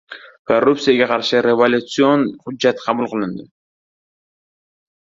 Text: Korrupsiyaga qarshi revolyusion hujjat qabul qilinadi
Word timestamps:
Korrupsiyaga 0.51 1.07
qarshi 1.11 1.41
revolyusion 1.47 2.27
hujjat 2.49 2.85
qabul 2.87 3.13
qilinadi 3.13 3.49